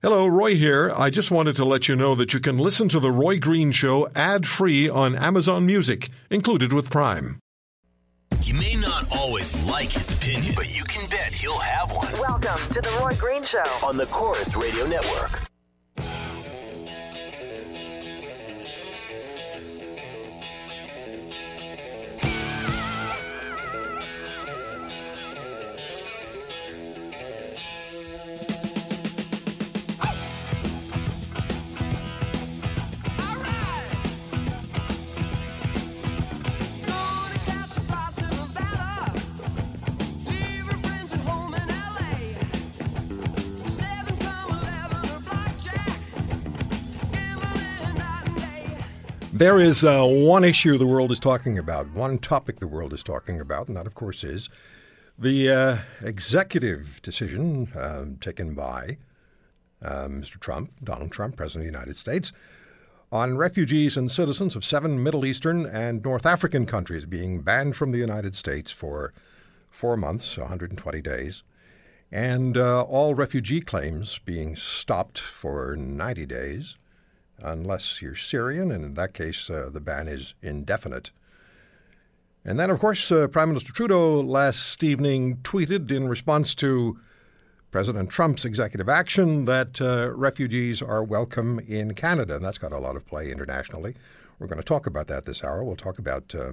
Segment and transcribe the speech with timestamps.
[0.00, 0.92] Hello, Roy here.
[0.96, 3.72] I just wanted to let you know that you can listen to The Roy Green
[3.72, 7.40] Show ad free on Amazon Music, included with Prime.
[8.42, 12.12] You may not always like his opinion, but you can bet he'll have one.
[12.12, 13.64] Welcome to the Roy Green Show.
[13.82, 15.47] On the Corus Radio Network.
[49.38, 53.04] There is uh, one issue the world is talking about, one topic the world is
[53.04, 54.48] talking about, and that, of course, is
[55.16, 58.96] the uh, executive decision um, taken by
[59.80, 60.40] uh, Mr.
[60.40, 62.32] Trump, Donald Trump, President of the United States,
[63.12, 67.92] on refugees and citizens of seven Middle Eastern and North African countries being banned from
[67.92, 69.12] the United States for
[69.70, 71.44] four months, 120 days,
[72.10, 76.76] and uh, all refugee claims being stopped for 90 days
[77.42, 81.10] unless you're Syrian, and in that case, uh, the ban is indefinite.
[82.44, 86.98] And then, of course, uh, Prime Minister Trudeau last evening tweeted in response to
[87.70, 92.78] President Trump's executive action that uh, refugees are welcome in Canada, and that's got a
[92.78, 93.94] lot of play internationally.
[94.38, 95.62] We're going to talk about that this hour.
[95.62, 96.52] We'll talk about uh,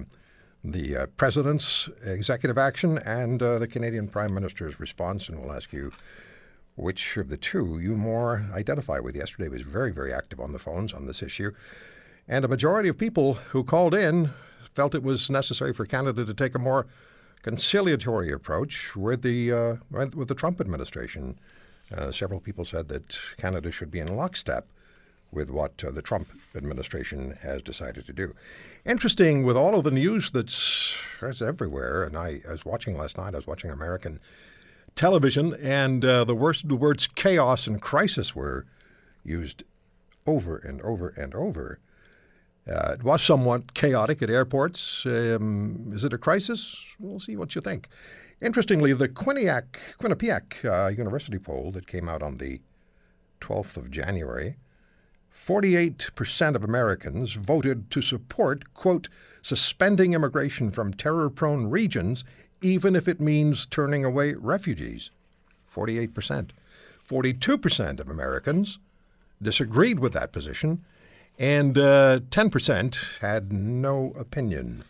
[0.62, 5.72] the uh, president's executive action and uh, the Canadian Prime Minister's response, and we'll ask
[5.72, 5.92] you
[6.76, 9.16] which of the two you more identify with.
[9.16, 11.50] Yesterday was very, very active on the phones on this issue.
[12.28, 14.30] And a majority of people who called in
[14.74, 16.86] felt it was necessary for Canada to take a more
[17.42, 21.38] conciliatory approach with the, uh, with the Trump administration.
[21.96, 24.66] Uh, several people said that Canada should be in lockstep
[25.32, 28.34] with what uh, the Trump administration has decided to do.
[28.84, 33.16] Interesting with all of the news that's, that's everywhere, and I, I was watching last
[33.16, 34.20] night, I was watching American
[34.96, 38.66] television, and uh, the, worst, the words chaos and crisis were
[39.22, 39.62] used
[40.26, 41.78] over and over and over.
[42.68, 45.06] Uh, it was somewhat chaotic at airports.
[45.06, 46.96] Um, is it a crisis?
[46.98, 47.88] We'll see what you think.
[48.40, 52.60] Interestingly, the Quinnipiac, Quinnipiac uh, University poll that came out on the
[53.40, 54.56] 12th of January,
[55.32, 59.08] 48% of Americans voted to support, quote,
[59.42, 62.24] suspending immigration from terror prone regions
[62.66, 65.10] even if it means turning away refugees.
[65.72, 66.50] 48%.
[67.08, 68.80] 42% of Americans
[69.40, 70.84] disagreed with that position,
[71.38, 74.82] and uh, 10% had no opinion.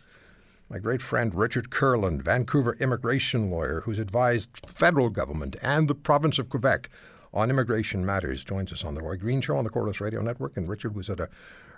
[0.71, 6.39] My great friend Richard Kurland, Vancouver immigration lawyer who's advised federal government and the province
[6.39, 6.89] of Quebec
[7.31, 10.57] on immigration matters, joins us on the Roy Green Show on the Corus Radio Network.
[10.57, 11.29] And Richard was at a,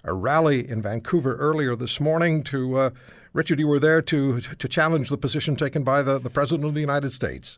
[0.03, 2.89] a rally in Vancouver earlier this morning to uh,
[3.33, 6.73] Richard, you were there to to challenge the position taken by the, the President of
[6.73, 7.57] the United States.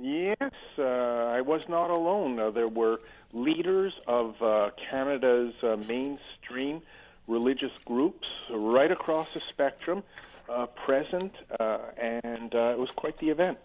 [0.00, 2.38] Yes, uh, I was not alone.
[2.38, 3.00] Uh, there were
[3.32, 6.82] leaders of uh, Canada's uh, mainstream
[7.26, 10.02] religious groups right across the spectrum
[10.48, 13.58] uh, present, uh, and it was quite the event.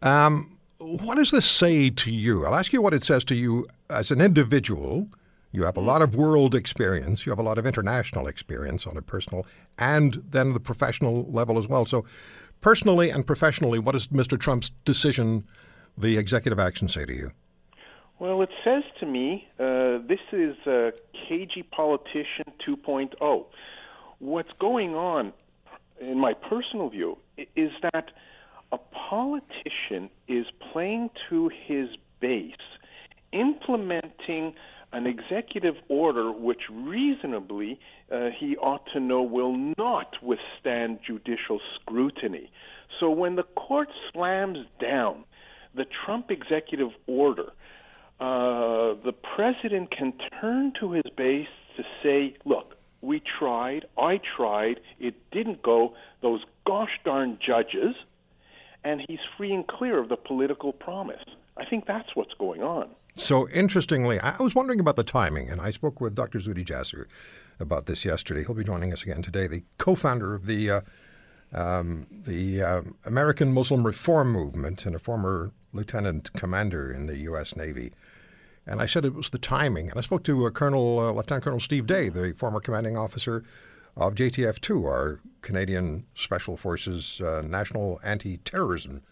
[0.00, 2.46] Um, what does this say to you?
[2.46, 5.08] I'll ask you what it says to you as an individual
[5.52, 7.26] you have a lot of world experience.
[7.26, 9.46] You have a lot of international experience on a personal
[9.78, 11.84] and then the professional level as well.
[11.86, 12.04] So,
[12.60, 14.40] personally and professionally, what does Mr.
[14.40, 15.44] Trump's decision,
[15.96, 17.32] the executive action, say to you?
[18.18, 23.44] Well, it says to me uh, this is a cagey politician 2.0.
[24.20, 25.32] What's going on,
[26.00, 27.18] in my personal view,
[27.56, 28.12] is that
[28.70, 31.88] a politician is playing to his
[32.20, 32.54] base,
[33.32, 34.54] implementing
[34.92, 37.80] an executive order which reasonably
[38.10, 42.50] uh, he ought to know will not withstand judicial scrutiny.
[43.00, 45.24] So when the court slams down
[45.74, 47.52] the Trump executive order,
[48.20, 54.80] uh, the president can turn to his base to say, look, we tried, I tried,
[55.00, 57.96] it didn't go, those gosh darn judges,
[58.84, 61.24] and he's free and clear of the political promise.
[61.56, 62.90] I think that's what's going on.
[63.14, 66.38] So interestingly, I was wondering about the timing, and I spoke with Dr.
[66.38, 67.06] Zuhdi Jasser
[67.60, 68.44] about this yesterday.
[68.44, 69.46] He'll be joining us again today.
[69.46, 70.80] The co-founder of the uh,
[71.52, 77.56] um, the uh, American Muslim Reform Movement and a former lieutenant commander in the U.S.
[77.56, 77.92] Navy.
[78.66, 79.90] And I said it was the timing.
[79.90, 83.44] And I spoke to uh, Colonel uh, Lieutenant Colonel Steve Day, the former commanding officer
[83.96, 89.02] of JTF2, our Canadian Special Forces uh, National Anti-Terrorism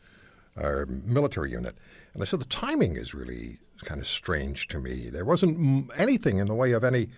[0.61, 1.77] our military unit.
[2.15, 5.09] And I said, the timing is really kind of strange to me.
[5.11, 7.09] There wasn't anything in the way of any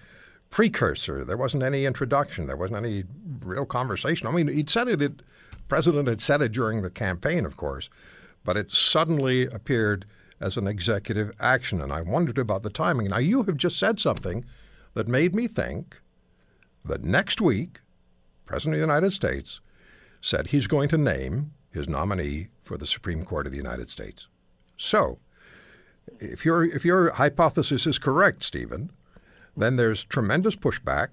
[0.50, 1.25] precursor.
[1.25, 2.47] There wasn't any introduction.
[2.47, 3.05] There wasn't any
[3.41, 4.27] real conversation.
[4.27, 5.23] I mean, he'd said it, it
[5.69, 7.89] president had said it during the campaign, of course,
[8.44, 10.05] but it suddenly appeared
[10.41, 11.81] as an executive action.
[11.81, 13.09] And I wondered about the timing.
[13.09, 14.45] Now, you have just said something
[14.95, 16.00] that made me think
[16.85, 17.81] that next week,
[18.45, 19.61] President of the United States
[20.21, 24.29] said he's going to name his nominee for the Supreme Court of the United States.
[24.77, 25.19] So,
[26.19, 28.91] if your if your hypothesis is correct, Stephen,
[29.57, 31.09] then there's tremendous pushback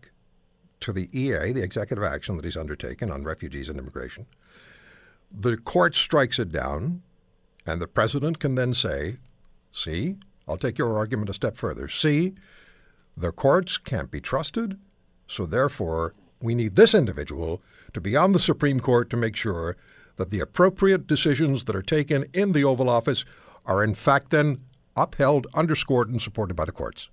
[0.80, 4.26] to the EA, the executive action that he's undertaken on refugees and immigration.
[5.32, 7.04] The court strikes it down,
[7.66, 9.18] and the president can then say,
[9.72, 10.18] "See,
[10.48, 11.88] I'll take your argument a step further.
[11.88, 12.34] See,
[13.16, 14.80] the courts can't be trusted,
[15.28, 17.62] so therefore we need this individual
[17.94, 19.78] to be on the Supreme Court to make sure
[20.20, 23.26] that the appropriate decisions that are taken in the Oval Office
[23.66, 24.60] are in fact then
[24.96, 27.10] upheld, underscored, and supported by the courts.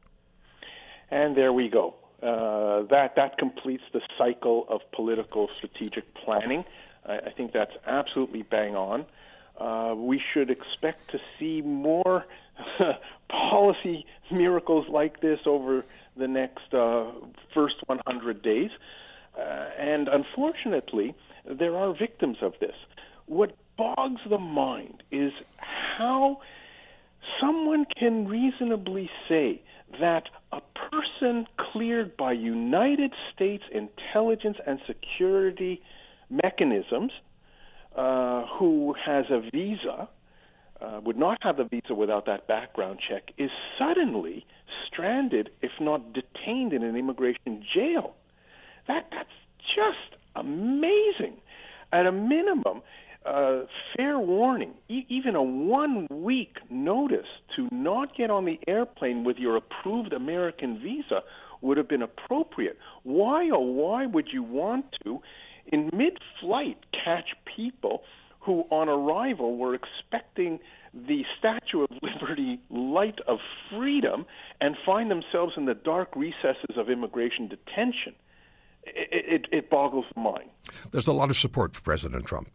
[1.10, 1.94] And there we go.
[2.22, 6.64] Uh, that that completes the cycle of political strategic planning.
[7.06, 9.06] I, I think that's absolutely bang on.
[9.56, 12.26] Uh, we should expect to see more
[13.28, 15.84] policy miracles like this over
[16.16, 17.04] the next uh,
[17.54, 18.70] first 100 days.
[19.38, 21.14] Uh, and unfortunately,
[21.44, 22.74] there are victims of this.
[23.26, 26.40] What bogs the mind is how
[27.40, 29.60] someone can reasonably say
[30.00, 35.82] that a person cleared by United States intelligence and security
[36.30, 37.12] mechanisms
[37.94, 40.08] uh, who has a visa,
[40.80, 44.44] uh, would not have a visa without that background check, is suddenly
[44.86, 48.14] stranded, if not detained, in an immigration jail.
[48.86, 49.30] That that's
[49.74, 51.38] just amazing.
[51.92, 52.82] At a minimum,
[53.26, 57.26] uh, fair warning, e- even a one week notice
[57.56, 61.22] to not get on the airplane with your approved American visa
[61.60, 62.78] would have been appropriate.
[63.02, 65.20] Why, oh, why would you want to,
[65.66, 68.04] in mid flight, catch people
[68.40, 70.60] who, on arrival, were expecting
[70.94, 73.40] the Statue of Liberty light of
[73.70, 74.24] freedom
[74.60, 78.14] and find themselves in the dark recesses of immigration detention?
[78.84, 80.48] It, it, it boggles the mind.
[80.92, 82.50] There's a lot of support for President Trump.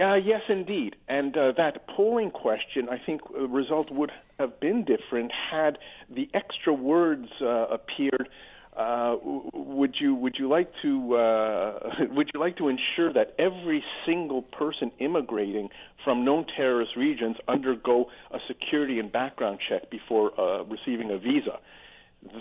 [0.00, 0.96] Uh, yes, indeed.
[1.08, 4.10] And uh, that polling question, I think the result would
[4.40, 5.78] have been different had
[6.10, 8.28] the extra words uh, appeared.
[8.76, 13.84] Uh, would you would you like to uh, would you like to ensure that every
[14.04, 15.70] single person immigrating
[16.02, 21.60] from known terrorist regions undergo a security and background check before uh, receiving a visa?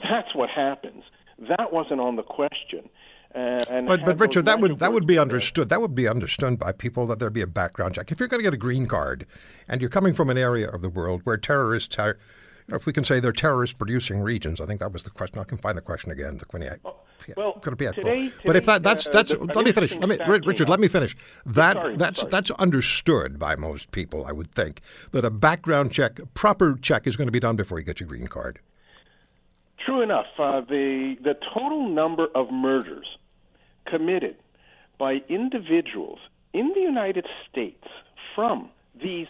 [0.04, 1.04] That's what happens.
[1.38, 2.90] That wasn't on the question.
[3.36, 5.70] Uh, but but Richard, that would that would be understood.
[5.70, 8.12] That would be understood by people that there'd be a background check.
[8.12, 9.26] If you're going to get a green card,
[9.68, 12.18] and you're coming from an area of the world where terrorists are,
[12.68, 15.40] you know, if we can say they're terrorist-producing regions, I think that was the question.
[15.40, 16.38] I can find the question again.
[16.38, 16.80] The Quinnipiac.
[16.86, 16.96] Oh,
[17.36, 19.72] well, could it be today, today, but if that that's uh, that's the, let me
[19.72, 19.96] finish.
[19.96, 20.70] Let me Richard.
[20.70, 21.16] Let me finish.
[21.46, 22.32] That sorry, that's sorry.
[22.32, 24.26] that's understood by most people.
[24.26, 24.82] I would think
[25.12, 28.10] that a background check, proper check, is going to be done before you get your
[28.10, 28.60] green card.
[29.78, 30.28] True enough.
[30.38, 33.18] Uh, the the total number of murders
[33.94, 34.36] committed
[34.98, 36.18] by individuals
[36.52, 37.86] in the United States
[38.34, 38.70] from
[39.00, 39.28] these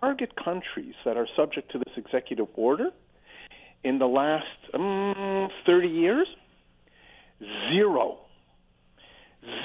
[0.00, 2.92] target countries that are subject to this executive order
[3.84, 6.28] in the last um, 30 years?
[7.68, 8.18] Zero.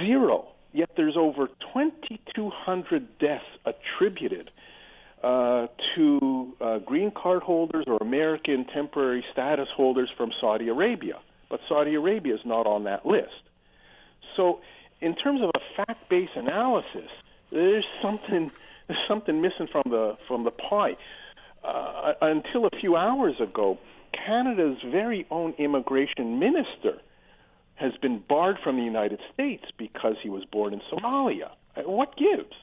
[0.01, 0.47] Zero.
[0.73, 4.51] Yet there's over 2,200 deaths attributed
[5.23, 11.19] uh, to uh, green card holders or American temporary status holders from Saudi Arabia.
[11.47, 13.44] But Saudi Arabia is not on that list.
[14.35, 14.59] So,
[15.01, 17.09] in terms of a fact-based analysis,
[17.51, 18.51] there's something
[18.87, 20.97] there's something missing from the from the pie.
[21.63, 23.79] Uh, until a few hours ago,
[24.13, 27.01] Canada's very own immigration minister
[27.75, 31.51] has been barred from the United States because he was born in Somalia.
[31.75, 32.53] Uh, what gives?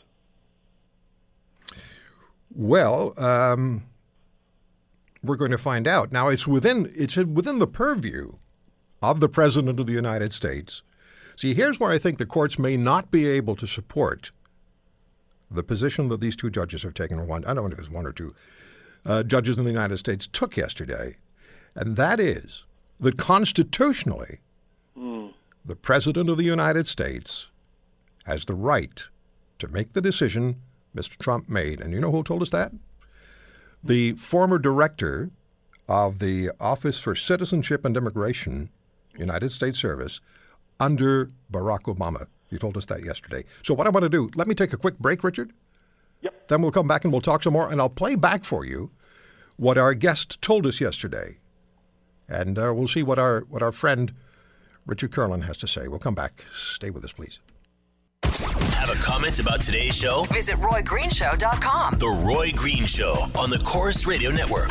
[2.54, 3.82] Well, um,
[5.22, 6.12] we're going to find out.
[6.12, 8.34] Now, it's within it's within the purview
[9.02, 10.82] of the President of the United States
[11.36, 14.30] See, here's where I think the courts may not be able to support
[15.50, 17.90] the position that these two judges have taken, or one, I don't know if it's
[17.90, 18.34] one or two
[19.04, 21.16] uh, judges in the United States took yesterday,
[21.74, 22.64] and that is
[23.00, 24.38] that constitutionally,
[24.96, 25.32] mm.
[25.64, 27.48] the President of the United States
[28.24, 29.08] has the right
[29.58, 30.56] to make the decision
[30.96, 31.18] Mr.
[31.18, 31.80] Trump made.
[31.80, 32.72] And you know who told us that?
[33.82, 35.30] The former director
[35.88, 38.70] of the Office for Citizenship and Immigration,
[39.18, 40.20] United States Service,
[40.82, 42.26] under Barack Obama.
[42.50, 43.44] You told us that yesterday.
[43.62, 45.52] So, what I want to do, let me take a quick break, Richard.
[46.20, 46.48] Yep.
[46.48, 48.90] Then we'll come back and we'll talk some more, and I'll play back for you
[49.56, 51.38] what our guest told us yesterday,
[52.28, 54.12] and uh, we'll see what our what our friend
[54.86, 55.88] Richard Kurland has to say.
[55.88, 56.44] We'll come back.
[56.54, 57.38] Stay with us, please.
[58.24, 60.24] Have a comment about today's show?
[60.32, 61.98] Visit RoyGreenshow.com.
[61.98, 64.70] The Roy Green Show on the Corus Radio Network.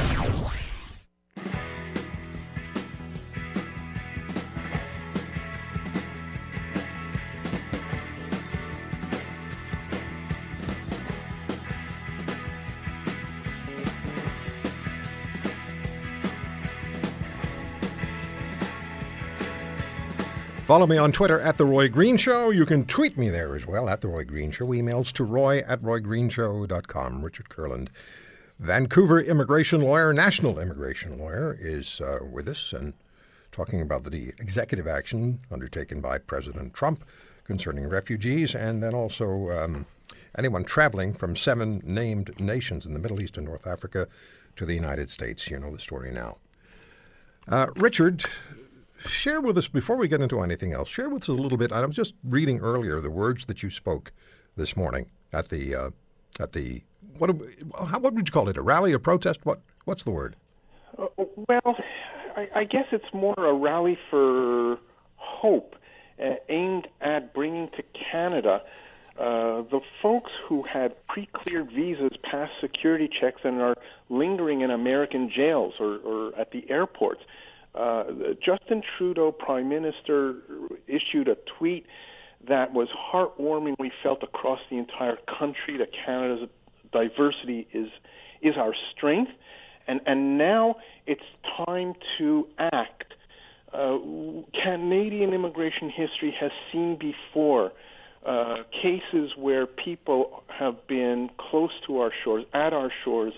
[20.72, 22.50] Follow me on Twitter at The Roy Green Show.
[22.50, 24.68] You can tweet me there as well at The Roy Green Show.
[24.68, 27.26] Emails to roy at roygreenshow.com.
[27.26, 27.90] Richard Kurland,
[28.58, 32.94] Vancouver immigration lawyer, national immigration lawyer, is uh, with us and
[33.52, 37.04] talking about the executive action undertaken by President Trump
[37.44, 39.86] concerning refugees and then also um,
[40.38, 44.08] anyone traveling from seven named nations in the Middle East and North Africa
[44.56, 45.50] to the United States.
[45.50, 46.38] You know the story now.
[47.46, 48.24] Uh, Richard,
[49.08, 50.90] share with us before we get into anything else.
[50.90, 51.72] Share with us a little bit.
[51.72, 54.12] I was just reading earlier the words that you spoke
[54.56, 55.90] this morning at the uh,
[56.40, 56.82] at the
[57.18, 57.30] what
[57.88, 58.58] how, what would you call it?
[58.58, 59.46] A rally, a protest?
[59.46, 60.36] What what's the word?
[60.98, 61.08] Uh,
[61.48, 61.78] well,
[62.36, 64.78] I, I guess it's more a rally for
[65.16, 65.76] hope
[66.22, 68.64] uh, aimed at bringing to Canada
[69.18, 73.76] uh, the folks who had pre-cleared visas passed security checks and are
[74.10, 77.22] lingering in American jails or, or at the airports.
[77.74, 78.04] Uh,
[78.44, 80.36] Justin Trudeau, Prime Minister,
[80.88, 81.86] issued a tweet
[82.48, 83.76] that was heartwarming.
[83.80, 86.50] We felt across the entire country that Canada's
[86.92, 87.90] diversity is
[88.42, 89.32] is our strength,
[89.88, 90.76] and and now
[91.08, 91.22] it's
[91.66, 93.14] time to act.
[93.74, 93.98] Uh,
[94.62, 97.72] Canadian immigration history has seen before
[98.26, 103.34] uh, cases where people have been close to our shores, at our shores,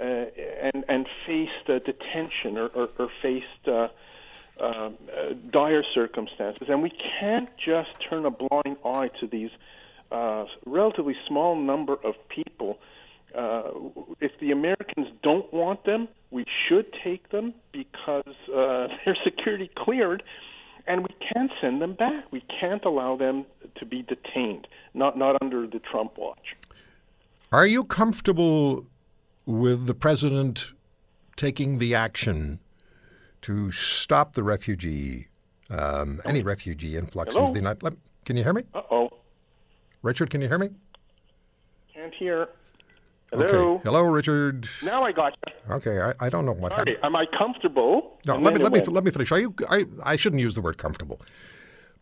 [0.00, 3.88] and and faced uh, detention or, or, or faced uh,
[4.60, 4.90] uh,
[5.50, 9.50] dire circumstances, and we can't just turn a blind eye to these
[10.10, 12.78] uh, relatively small number of people.
[13.34, 13.70] Uh,
[14.20, 20.22] if the Americans don't want them, we should take them because uh, they're security cleared,
[20.86, 22.24] and we can't send them back.
[22.30, 26.56] We can't allow them to be detained, not not under the Trump watch.
[27.52, 28.84] Are you comfortable
[29.50, 30.72] with the president
[31.36, 32.60] taking the action
[33.42, 35.28] to stop the refugee,
[35.70, 37.46] um, any refugee influx Hello?
[37.48, 37.82] into the United?
[37.82, 39.10] Let, can you hear me, Uh oh,
[40.02, 40.30] Richard?
[40.30, 40.70] Can you hear me?
[41.94, 42.48] can't hear.
[43.32, 43.44] Hello.
[43.74, 43.82] Okay.
[43.84, 44.68] Hello, Richard.
[44.82, 45.74] Now I got you.
[45.76, 46.96] Okay, I, I don't know what Sorry, happened.
[47.04, 48.18] am I comfortable?
[48.26, 49.30] No, And let me let me let me finish.
[49.30, 49.54] Are you?
[49.68, 51.20] I I shouldn't use the word comfortable.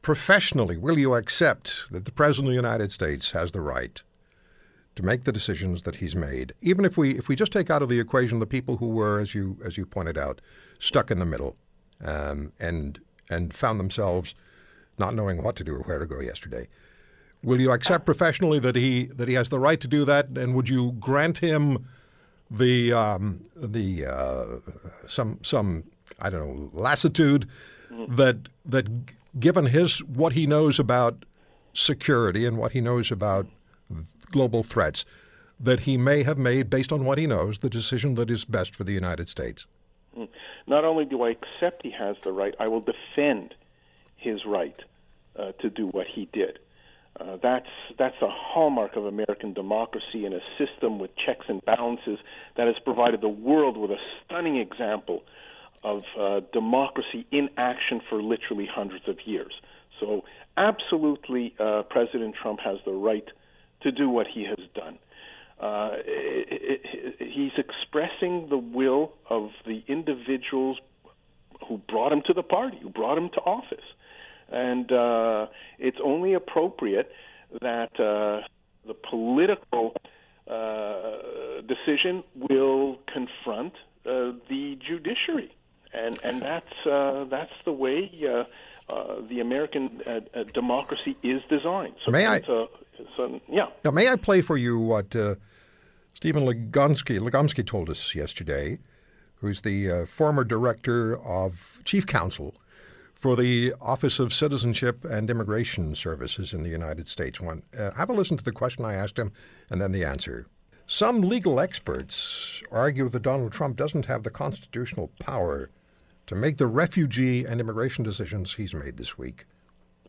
[0.00, 4.00] Professionally, will you accept that the president of the United States has the right
[4.98, 7.82] to make the decisions that he's made, even if we if we just take out
[7.82, 10.40] of the equation the people who were, as you as you pointed out,
[10.80, 11.54] stuck in the middle,
[12.04, 12.98] um, and
[13.30, 14.34] and found themselves
[14.98, 16.66] not knowing what to do or where to go yesterday.
[17.44, 20.56] Will you accept professionally that he that he has the right to do that, and
[20.56, 21.86] would you grant him
[22.50, 24.46] the um, the uh,
[25.06, 25.84] some some
[26.18, 27.46] I don't know lassitude
[28.08, 28.88] that that
[29.38, 31.24] given his what he knows about
[31.72, 33.46] security and what he knows about
[34.30, 35.04] global threats
[35.60, 38.76] that he may have made based on what he knows the decision that is best
[38.76, 39.66] for the United States.
[40.66, 43.54] Not only do I accept he has the right, I will defend
[44.16, 44.78] his right
[45.36, 46.58] uh, to do what he did.
[47.18, 52.18] Uh, that's that's a hallmark of American democracy and a system with checks and balances
[52.56, 55.24] that has provided the world with a stunning example
[55.82, 59.60] of uh, democracy in action for literally hundreds of years.
[59.98, 60.24] So,
[60.56, 63.28] absolutely, uh, President Trump has the right
[63.82, 64.98] to do what he has done.
[65.60, 70.78] Uh, it, it, he's expressing the will of the individuals
[71.66, 73.84] who brought him to the party, who brought him to office.
[74.50, 75.46] And uh,
[75.78, 77.12] it's only appropriate
[77.60, 78.46] that uh,
[78.86, 79.94] the political
[80.48, 83.74] uh, decision will confront
[84.06, 85.54] uh, the judiciary.
[85.92, 88.44] And, and that's, uh, that's the way uh,
[88.94, 91.94] uh, the American uh, uh, democracy is designed.
[92.04, 92.40] So May I-
[93.18, 93.66] it's a, it's a, yeah.
[93.84, 95.36] Now, may I play for you what uh,
[96.14, 98.78] Stephen Legomsky, Legomsky told us yesterday,
[99.36, 102.54] who's the uh, former director of chief counsel
[103.14, 107.40] for the Office of Citizenship and Immigration Services in the United States.
[107.40, 109.32] One, uh, have a listen to the question I asked him
[109.70, 110.46] and then the answer.
[110.86, 115.70] Some legal experts argue that Donald Trump doesn't have the constitutional power
[116.26, 119.44] to make the refugee and immigration decisions he's made this week.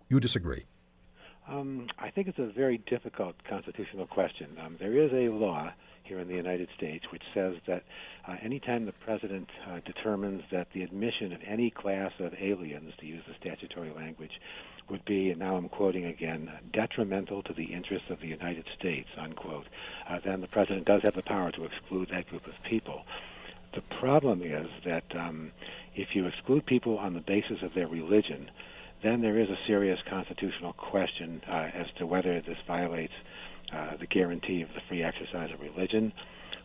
[0.07, 0.65] You disagree?
[1.49, 4.55] Um, I think it's a very difficult constitutional question.
[4.63, 5.71] Um, there is a law
[6.03, 7.83] here in the United States which says that
[8.27, 13.07] uh, anytime the president uh, determines that the admission of any class of aliens, to
[13.07, 14.39] use the statutory language,
[14.89, 19.09] would be, and now I'm quoting again, detrimental to the interests of the United States,
[19.17, 19.65] unquote,
[20.07, 23.05] uh, then the president does have the power to exclude that group of people.
[23.73, 25.51] The problem is that um,
[25.95, 28.49] if you exclude people on the basis of their religion,
[29.01, 33.13] then there is a serious constitutional question uh, as to whether this violates
[33.73, 36.11] uh, the guarantee of the free exercise of religion.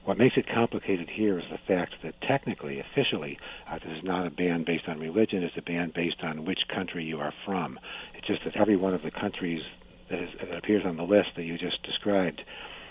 [0.04, 4.26] What makes it complicated here is the fact that technically, officially, uh, this is not
[4.26, 7.78] a ban based on religion, it's a ban based on which country you are from.
[8.14, 9.62] It's just that every one of the countries
[10.10, 12.42] that, is, that appears on the list that you just described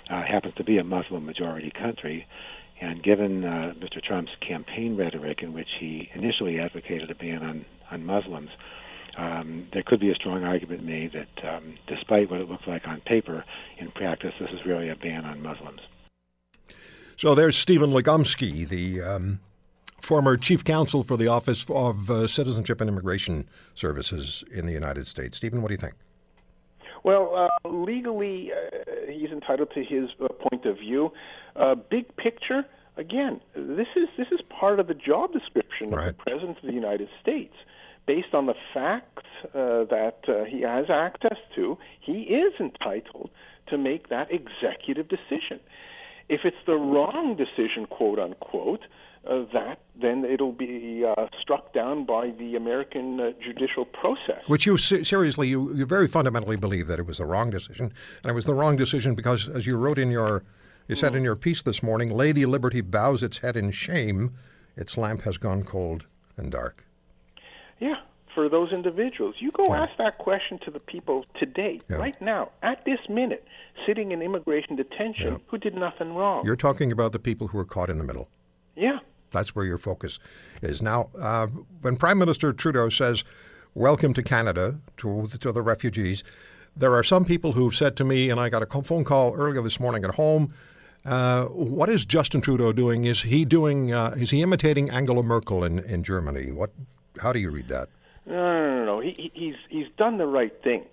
[0.09, 2.25] uh, happens to be a Muslim majority country.
[2.81, 4.01] And given uh, Mr.
[4.01, 8.49] Trump's campaign rhetoric, in which he initially advocated a ban on, on Muslims,
[9.17, 12.87] um, there could be a strong argument made that um, despite what it looks like
[12.87, 13.43] on paper,
[13.77, 15.81] in practice, this is really a ban on Muslims.
[17.15, 19.39] So there's Stephen Legomsky, the um,
[20.01, 25.05] former chief counsel for the Office of uh, Citizenship and Immigration Services in the United
[25.07, 25.37] States.
[25.37, 25.93] Stephen, what do you think?
[27.03, 31.11] Well, uh, legally, uh, he's entitled to his uh, point of view.
[31.55, 32.65] Uh, big picture,
[32.97, 36.09] again, this is this is part of the job description Right.
[36.09, 37.53] of the president of the United States.
[38.05, 43.29] Based on the facts uh, that uh, he has access to, he is entitled
[43.67, 45.59] to make that executive decision.
[46.29, 48.85] If it's the wrong decision, quote unquote,
[49.25, 54.47] uh, that then it'll be uh, struck down by the American uh, judicial process.
[54.47, 57.93] Which you seriously, you, you very fundamentally believe that it was the wrong decision,
[58.23, 60.43] and it was the wrong decision because, as you wrote in your,
[60.87, 64.33] you said in your piece this morning, Lady Liberty bows its head in shame.
[64.75, 66.05] Its lamp has gone cold
[66.35, 66.83] and dark.
[67.83, 67.95] Yeah,
[68.33, 69.35] for those individuals.
[69.39, 69.83] You go Yeah.
[69.83, 71.97] ask that question to the people today, Yeah.
[71.97, 73.45] right now, at this minute,
[73.85, 76.45] sitting in immigration detention, who did nothing wrong.
[76.45, 78.29] You're talking about the people who are caught in the middle.
[78.75, 78.99] yeah.
[79.31, 80.19] That's where your focus
[80.61, 80.79] is.
[80.83, 81.47] Now, uh,
[81.81, 83.23] when Prime Minister Trudeau says,
[83.73, 86.23] Welcome to Canada, to, to the refugees,
[86.77, 89.63] there are some people who've said to me, and I got a phone call earlier
[89.63, 90.53] this morning at home.
[91.03, 93.05] Uh, what is Justin Trudeau doing?
[93.05, 93.91] Is he doing?
[93.91, 96.51] Uh, is he imitating Angela Merkel in, in Germany?
[96.51, 96.69] What?
[97.19, 97.89] How do you read that?
[98.25, 98.99] No, no, no, no.
[98.99, 100.85] He, he- he's he's done the right thing.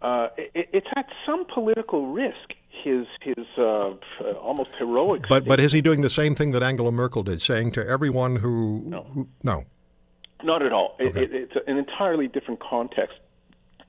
[0.00, 2.54] Uh, it, it's at some political risk.
[2.82, 3.92] His his uh,
[4.40, 5.22] almost heroic.
[5.28, 8.36] But but is he doing the same thing that Angela Merkel did, saying to everyone
[8.36, 9.64] who no, who, no.
[10.42, 10.96] Not at all.
[11.00, 11.22] Okay.
[11.22, 13.18] it, it's an entirely different context.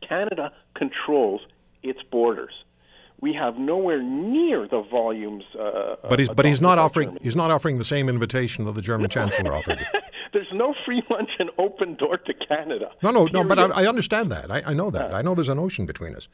[0.08, 1.42] Canada controls
[1.82, 2.54] its borders.
[3.22, 5.46] We have nowhere near the volumes.
[5.60, 7.22] Uh, But he's but he's not offering Germany.
[7.24, 9.80] he's not offering the same invitation that the German chancellor offered.
[10.34, 12.92] There's no free lunch and open door to Canada.
[13.02, 13.44] No, no, no.
[13.44, 14.52] But I, I understand that.
[14.52, 15.14] I, I know that.
[15.14, 16.28] I know there's an ocean between us.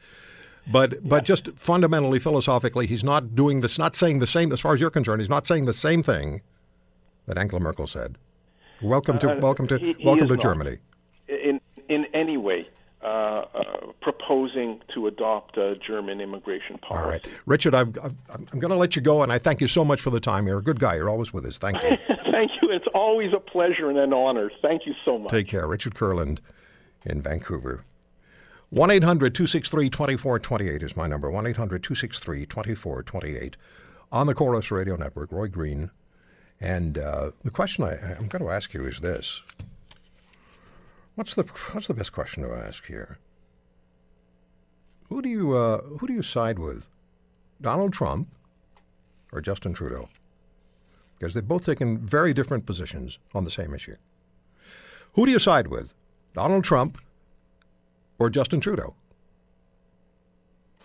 [0.70, 3.78] But but just fundamentally, philosophically, he's not doing this.
[3.78, 4.52] Not saying the same.
[4.52, 6.42] As far as you're concerned, he's not saying the same thing
[7.26, 8.16] that Angela Merkel said.
[8.82, 10.42] Welcome to Uh, welcome to he- he welcome to not.
[10.42, 10.78] Germany.
[11.28, 12.68] in in any way
[13.02, 13.62] uh, uh,
[14.02, 17.02] proposing to adopt a German immigration policy.
[17.02, 17.74] All right, Richard.
[17.74, 20.10] I've, I've, I'm going to let you go, and I thank you so much for
[20.10, 20.46] the time.
[20.46, 20.96] You're a good guy.
[20.96, 21.58] You're always with us.
[21.58, 21.96] Thank you.
[22.30, 22.70] Thank you.
[22.70, 24.50] It's always a pleasure and an honor.
[24.62, 25.30] Thank you so much.
[25.30, 25.66] Take care.
[25.66, 26.38] Richard Kurland
[27.04, 27.84] in Vancouver.
[28.70, 31.30] 1 800 263 2428 is my number.
[31.30, 33.56] 1 800 263 2428
[34.12, 35.32] on the Corus Radio Network.
[35.32, 35.90] Roy Green.
[36.60, 39.42] And uh, the question I, I'm going to ask you is this
[41.20, 43.18] What's the, what's the best question to ask here?
[45.10, 46.88] Who do you, uh, who do you side with?
[47.60, 48.28] Donald Trump
[49.30, 50.08] or Justin Trudeau?
[51.18, 53.96] Because they've both taken very different positions on the same issue.
[55.12, 55.92] Who do you side with?
[56.32, 57.02] Donald Trump
[58.18, 58.94] or Justin Trudeau?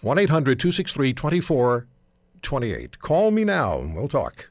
[0.02, 3.00] 1 800 263 2428.
[3.00, 4.50] Call me now and we'll talk.